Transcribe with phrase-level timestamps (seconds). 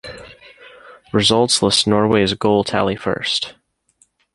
[1.13, 3.53] "Results list Norway's goal tally first"